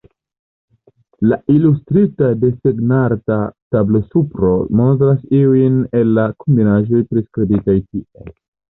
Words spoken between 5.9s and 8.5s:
el la kombinaĵoj priskribitaj tie.